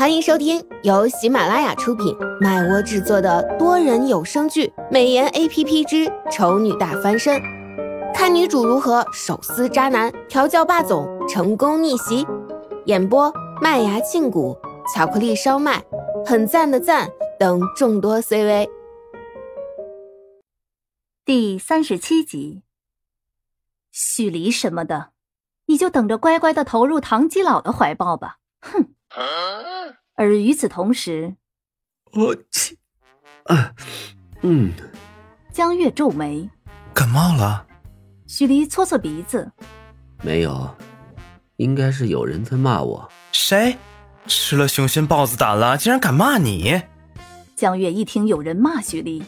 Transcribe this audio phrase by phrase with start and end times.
[0.00, 7.36] 欢迎收听由喜马拉雅出品、麦窝制作的多人有声剧《美颜 A P P 之丑女大翻身》，
[8.14, 12.26] 看女主如何手撕渣男、调教霸总、成功逆袭。
[12.86, 14.56] 演播：麦芽庆谷、
[14.94, 15.84] 巧克力烧麦、
[16.24, 17.06] 很赞的赞
[17.38, 18.70] 等众多 C V。
[21.26, 22.62] 第三十七集，
[23.92, 25.10] 许离什么的，
[25.66, 28.38] 你就等着乖乖的投入唐基老的怀抱吧。
[28.62, 28.94] 哼。
[30.14, 31.34] 而与此同时，
[32.12, 32.78] 我去，
[33.44, 33.72] 啊，
[34.42, 34.72] 嗯，
[35.52, 36.48] 江月皱眉，
[36.94, 37.66] 感冒了。
[38.26, 39.50] 许离搓搓鼻子，
[40.22, 40.72] 没有，
[41.56, 43.10] 应该是有人在骂我。
[43.32, 43.76] 谁？
[44.26, 46.80] 吃了雄心豹子胆了，竟然敢骂你？
[47.56, 49.20] 江月一听有人骂许离，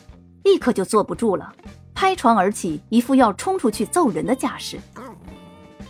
[0.44, 1.52] 立刻就坐不住了，
[1.94, 4.78] 拍床而起，一副要冲出去揍人的架势。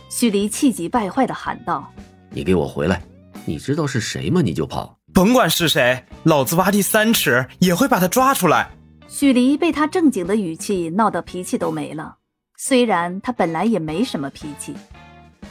[0.09, 1.91] 许离气急败坏的喊道
[2.31, 2.99] ：“你给我回来！”
[3.45, 4.41] 你知道是谁吗？
[4.41, 4.97] 你就跑！
[5.13, 8.71] 甭管是谁，老子挖地三尺也会把他抓出来。
[9.07, 12.15] 许离被他正经的语气闹得脾气都没了。
[12.57, 14.73] 虽然他本来也没什么脾气。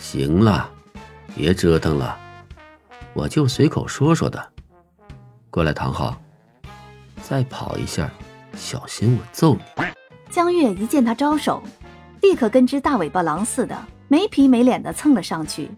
[0.00, 0.68] 行了，
[1.34, 2.18] 别折腾了，
[3.12, 4.52] 我就随口说说的。
[5.50, 6.16] 过来，唐昊，
[7.22, 8.10] 再跑一下，
[8.56, 9.84] 小心我揍你！
[10.30, 11.62] 江月一见他招手，
[12.22, 13.76] 立刻跟只大尾巴狼似的，
[14.08, 15.70] 没皮没脸的蹭了上去，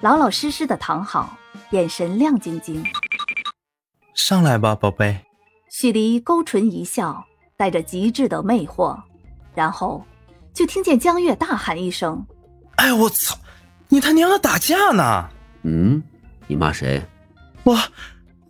[0.00, 1.38] 老老实实的躺好。
[1.72, 2.84] 眼神亮晶晶，
[4.14, 5.24] 上来吧，宝贝。
[5.70, 7.24] 许离勾唇一笑，
[7.56, 9.00] 带着极致的魅惑，
[9.54, 10.04] 然后
[10.52, 12.26] 就听见江月大喊一声
[12.76, 13.38] ：“哎，我操！
[13.88, 15.30] 你他娘的打架呢
[15.64, 16.02] ？”“嗯，
[16.46, 17.02] 你骂谁
[17.64, 17.82] ？”“我，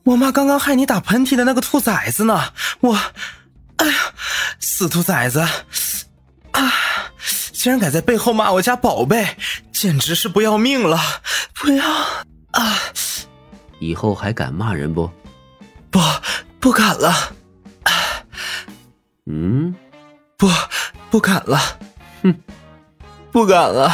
[0.03, 2.53] 我骂刚刚害你打喷嚏的那个兔崽子呢！
[2.81, 2.99] 我，
[3.77, 3.95] 哎呀，
[4.59, 5.39] 死兔崽子！
[6.51, 6.73] 啊，
[7.53, 9.37] 竟然敢在背后骂我家宝贝，
[9.71, 10.99] 简直是不要命了！
[11.55, 11.89] 不要
[12.51, 12.79] 啊！”
[13.83, 15.11] 以后还敢骂人不？
[15.91, 15.99] 不，
[16.61, 17.13] 不敢了。
[19.27, 19.75] 嗯，
[20.37, 20.47] 不，
[21.11, 21.59] 不敢了。
[22.23, 22.41] 哼，
[23.33, 23.91] 不敢了。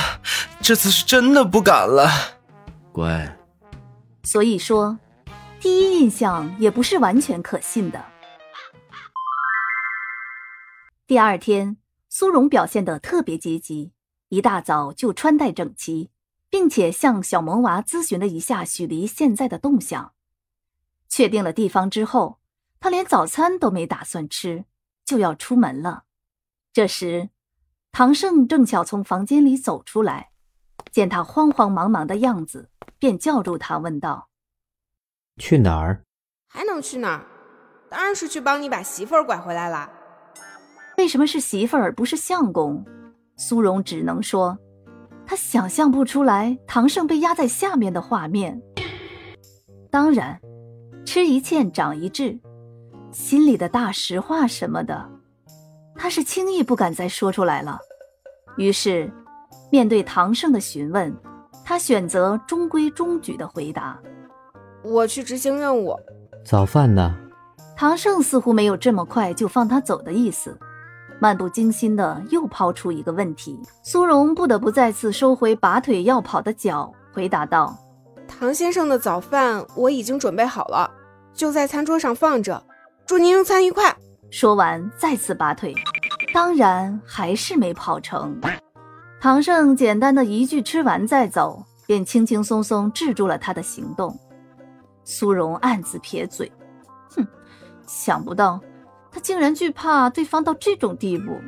[0.60, 2.06] 这次是真的不敢了。
[2.92, 3.34] 乖。
[4.24, 4.98] 所以说，
[5.58, 8.04] 第一印象也不是完全可信的。
[11.06, 11.78] 第二天，
[12.10, 13.92] 苏荣表现的特别积极，
[14.28, 16.10] 一大早就穿戴整齐。
[16.50, 20.14] 并且向小萌娃咨询了一下许离现在的动向，
[21.08, 22.38] 确定了地方之后，
[22.80, 24.64] 他连早餐都没打算吃，
[25.04, 26.04] 就要出门了。
[26.72, 27.30] 这时，
[27.92, 30.30] 唐胜正巧从房间里走出来，
[30.90, 34.28] 见他慌慌忙忙的样子，便叫住他，问道
[35.38, 36.04] ：“去哪儿？
[36.46, 37.26] 还能去哪儿？
[37.90, 39.90] 当然是去帮你把媳妇儿拐回来啦。”
[40.98, 42.84] 为什么是媳妇儿，不是相公？
[43.36, 44.58] 苏荣只能说。
[45.28, 48.62] 他想象不出来唐胜被压在下面的画面。
[49.90, 50.40] 当然，
[51.04, 52.38] 吃一堑长一智，
[53.12, 55.06] 心里的大实话什么的，
[55.94, 57.78] 他是轻易不敢再说出来了。
[58.56, 59.12] 于是，
[59.70, 61.14] 面对唐胜的询问，
[61.62, 64.00] 他选择中规中矩的回答
[64.82, 65.94] ：“我去执行任务。”
[66.42, 67.14] 早饭呢？
[67.76, 70.58] 唐胜似乎没有这么快就放他走的意思。
[71.20, 77.76] 漫不经心的又抛出一个问题，苏荣不得不再次收回拔腿要跑的脚，回答道
[78.28, 80.90] ：“唐先生的早饭我已经准备好了，
[81.34, 82.62] 就在餐桌上放着，
[83.04, 83.94] 祝您用餐愉快。”
[84.30, 85.74] 说完再次拔腿，
[86.32, 88.38] 当然还是没跑成。
[89.20, 94.16] 唐胜简单的一句“吃完再走”，便轻轻松松制住了他的行动。
[95.02, 96.52] 苏荣暗自撇嘴，
[97.16, 97.26] 哼，
[97.86, 98.60] 想不到。
[99.10, 101.38] 他竟然惧怕对方到这种地步，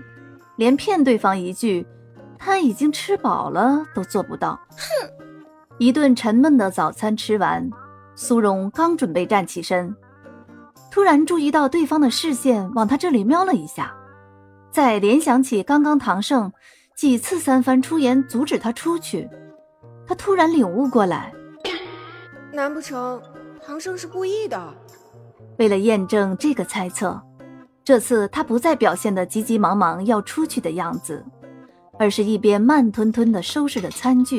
[0.57, 1.87] 连骗对方一句
[2.39, 4.59] “他已经吃饱了”都做不到。
[4.71, 5.11] 哼！
[5.79, 7.71] 一顿沉闷的早餐吃完，
[8.15, 9.97] 苏荣刚准备站起身，
[10.91, 13.95] 突然注意到对方的视线往他这里瞄了一下，
[14.71, 16.53] 再联想起刚刚唐胜
[16.95, 19.29] 几次三番出言阻止他出去，
[20.07, 21.33] 他突然领悟过来：
[22.53, 23.23] 难不成
[23.65, 24.75] 唐胜是故意的？
[25.59, 27.23] 为了验证这个猜测。
[27.91, 31.25] 这次他不再表现的急急忙忙要出去的样子，
[31.99, 34.39] 而是一边慢吞吞的收拾着餐具，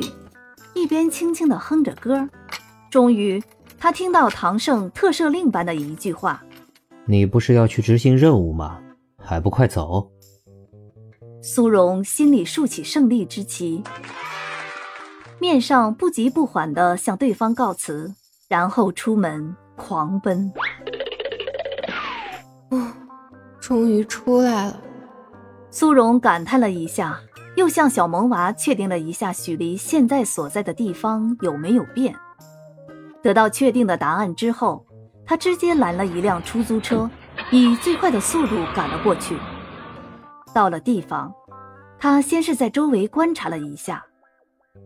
[0.74, 2.30] 一边轻轻的哼着歌。
[2.90, 3.44] 终于，
[3.78, 6.42] 他听到唐胜特赦令般的一句话
[7.04, 8.80] ：“你不是要去执行任务吗？
[9.18, 10.10] 还不快走！”
[11.44, 13.84] 苏荣心里竖起胜利之旗，
[15.40, 18.16] 面上不急不缓的向对方告辞，
[18.48, 20.50] 然后出门狂奔。
[23.62, 24.82] 终于出来了，
[25.70, 27.22] 苏荣感叹了一下，
[27.56, 32.14] 又向小萌娃确定了一下许离现在所在的地方有没有变。
[33.22, 34.84] 得到确定的答案之后，
[35.26, 37.08] 他直接拦了一辆出租车，
[37.52, 39.38] 以最快的速度赶了过去。
[40.54, 41.32] 到了地方，
[42.00, 44.04] 他先是在周围观察了一下，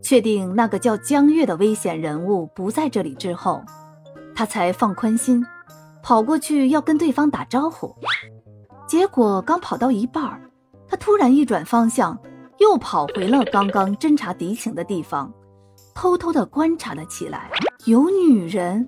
[0.01, 3.63] 确定那个叫江月的危险人物不在这里之后，
[4.35, 5.43] 他才放宽心，
[6.03, 7.95] 跑过去要跟对方打招呼。
[8.87, 10.41] 结果刚跑到一半，
[10.87, 12.17] 他突然一转方向，
[12.59, 15.33] 又跑回了刚刚侦察敌情的地方，
[15.93, 17.49] 偷偷的观察了起来。
[17.85, 18.87] 有女人，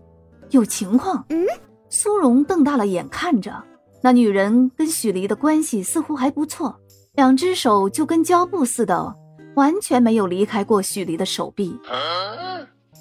[0.52, 1.26] 有情况。
[1.30, 1.46] 嗯，
[1.90, 3.64] 苏荣瞪大了眼看着
[4.02, 6.80] 那女人跟许离的关系似乎还不错，
[7.14, 9.16] 两只手就跟胶布似的，
[9.56, 11.80] 完全没有离开过许离的手臂。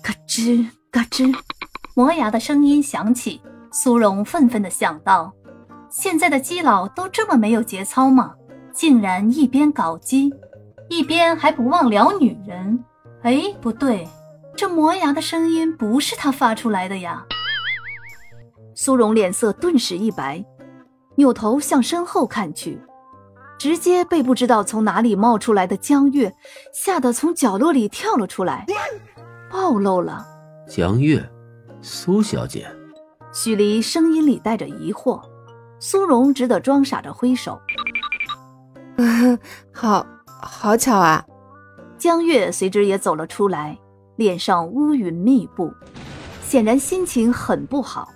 [0.02, 1.34] 嘎吱嘎吱，
[1.94, 3.40] 磨牙的声音响起。
[3.70, 5.32] 苏荣愤愤的想到。
[5.90, 8.34] 现在的基佬都这么没有节操吗？
[8.72, 10.30] 竟然一边搞基，
[10.90, 12.84] 一边还不忘聊女人。
[13.22, 14.06] 哎，不对，
[14.54, 17.24] 这磨牙的声音不是他发出来的呀！
[18.74, 20.44] 苏荣脸色顿时一白，
[21.14, 22.78] 扭头向身后看去，
[23.58, 26.30] 直接被不知道从哪里冒出来的江月
[26.74, 28.66] 吓得从角落里跳了出来，
[29.50, 30.26] 暴露了。
[30.68, 31.26] 江月，
[31.80, 32.66] 苏小姐。
[33.32, 35.20] 许离声音里带着疑惑。
[35.78, 37.61] 苏荣只得装傻着挥手，
[39.73, 41.25] 好好巧啊！
[41.99, 43.78] 江月随之也走了出来，
[44.17, 45.73] 脸上乌云密布，
[46.43, 48.12] 显然心情很不好。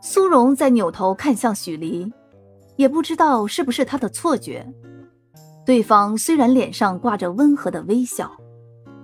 [0.00, 2.12] 苏荣再扭头看向许离，
[2.76, 4.66] 也不知道是不是他的错觉，
[5.64, 8.30] 对方虽然脸上挂着温和的微笑，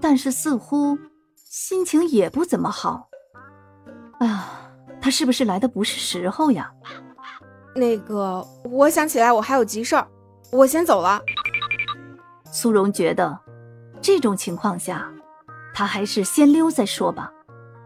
[0.01, 0.99] 但是似乎
[1.37, 3.09] 心情也不怎么好。
[4.19, 6.73] 啊，他是不是来的不是时候呀？
[7.79, 10.07] 那个，我想起来，我还有急事儿，
[10.51, 11.23] 我先走了。
[12.51, 13.39] 苏荣觉得，
[14.01, 15.09] 这种情况下，
[15.73, 17.33] 他还是先溜再说吧。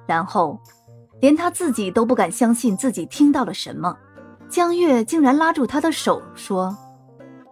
[0.07, 0.59] 然后，
[1.21, 3.97] 连他自己都不敢相信自己听到了什么。
[4.49, 6.77] 江月竟然拉住他的手说：“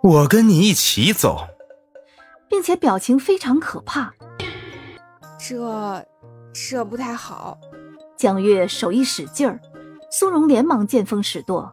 [0.02, 1.46] 我跟你一起走。”
[2.48, 4.12] 并且表情非常可怕。
[5.38, 6.04] 这，
[6.52, 7.58] 这不太好。
[8.16, 9.60] 江月手一使劲儿，
[10.10, 11.72] 苏荣连忙见风使舵。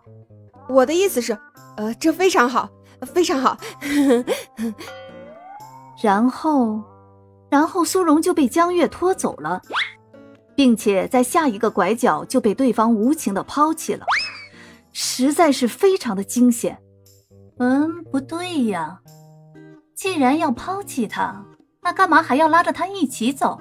[0.70, 1.38] 我的意思是，
[1.78, 2.70] 呃，这非常好，
[3.14, 3.58] 非常好。
[6.02, 6.82] 然后，
[7.50, 9.62] 然后苏荣就被江月拖走了，
[10.56, 14.06] 并且在下一个拐角就被对方无情的抛弃了，
[14.94, 16.78] 实在是非常的惊险。
[17.60, 19.00] 嗯，不对呀，
[19.96, 21.44] 既然要抛弃他，
[21.82, 23.60] 那干嘛还要拉着他一起走？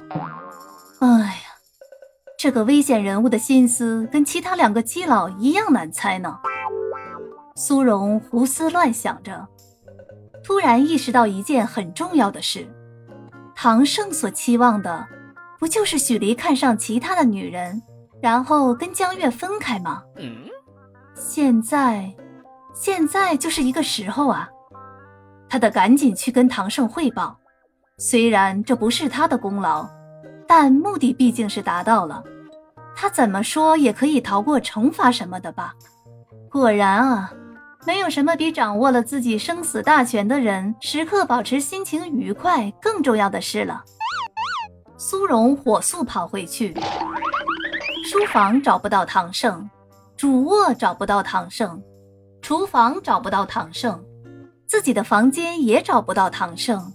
[1.01, 1.41] 哎呀，
[2.39, 6.39] 这个危险人物的心思跟其他两个基佬一样难猜呢。
[7.59, 9.49] 苏荣胡思乱想着，
[10.45, 12.69] 突然意识到一件很重要的事：
[13.55, 15.07] 唐胜所期望的，
[15.59, 17.83] 不就是许离看上其他的女人，
[18.21, 20.03] 然后跟江月分开吗？
[21.15, 22.15] 现在，
[22.75, 24.47] 现在就是一个时候啊！
[25.49, 27.39] 他得赶紧去跟唐胜汇报。
[27.97, 29.89] 虽然这不是他的功劳，
[30.47, 32.23] 但目的毕竟是达到了。
[32.95, 35.75] 他怎么说也可以逃过惩罚什么的吧？
[36.51, 37.33] 果然啊！
[37.87, 43.85] 没有什么比掌握了自己生死大权的人时刻保持心情愉快更重要的事了。
[44.97, 46.75] 苏荣火速跑回去，
[48.05, 49.71] 书房找不到唐胜，
[50.17, 51.81] 主卧找不到唐胜，
[52.43, 54.05] 厨房找不到唐胜，
[54.67, 56.93] 自己的房间也找不到唐胜。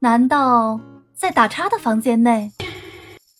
[0.00, 0.78] 难道
[1.14, 2.52] 在打叉的房间内？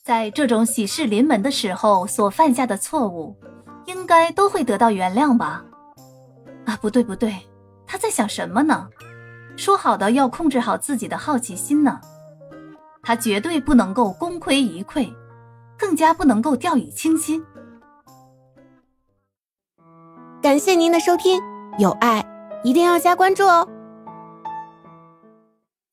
[0.02, 3.36] 在这种喜事临门的时候所犯下的错误，
[3.84, 5.62] 应该都会得到原谅吧？
[6.66, 7.34] 啊，不对不对，
[7.86, 8.88] 他在想什么呢？
[9.56, 11.98] 说好的要控制好自己的好奇心呢？
[13.02, 15.10] 他绝对不能够功亏一篑，
[15.78, 17.42] 更加不能够掉以轻心。
[20.42, 21.40] 感谢您的收听，
[21.78, 22.24] 有爱
[22.62, 23.66] 一定要加关注哦。